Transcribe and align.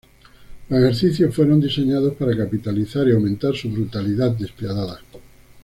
Los 0.69 0.79
ejercicios 0.81 1.35
fueron 1.35 1.61
diseñados 1.61 2.15
para 2.15 2.35
capitalizar 2.35 3.07
y 3.07 3.11
aumentar 3.11 3.53
su 3.55 3.69
brutalidad 3.69 4.31
despiadada. 4.31 4.99